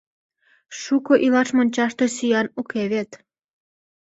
Шуко 0.79 1.13
илаш 1.25 1.49
мончаште 1.55 2.05
сӱан 2.15 2.47
уке 2.59 2.81
вет... 2.91 3.11